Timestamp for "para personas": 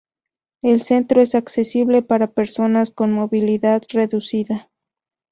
2.01-2.89